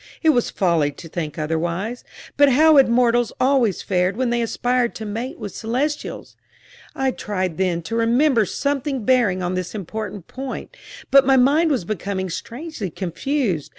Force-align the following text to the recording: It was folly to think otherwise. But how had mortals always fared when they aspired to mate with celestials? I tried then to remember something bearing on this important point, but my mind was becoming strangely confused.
It 0.23 0.31
was 0.31 0.49
folly 0.49 0.91
to 0.93 1.07
think 1.07 1.37
otherwise. 1.37 2.03
But 2.35 2.49
how 2.53 2.77
had 2.77 2.89
mortals 2.89 3.31
always 3.39 3.83
fared 3.83 4.17
when 4.17 4.31
they 4.31 4.41
aspired 4.41 4.95
to 4.95 5.05
mate 5.05 5.37
with 5.37 5.55
celestials? 5.55 6.35
I 6.95 7.11
tried 7.11 7.57
then 7.57 7.83
to 7.83 7.95
remember 7.95 8.47
something 8.47 9.05
bearing 9.05 9.43
on 9.43 9.53
this 9.53 9.75
important 9.75 10.25
point, 10.27 10.75
but 11.11 11.23
my 11.27 11.37
mind 11.37 11.69
was 11.69 11.85
becoming 11.85 12.31
strangely 12.31 12.89
confused. 12.89 13.69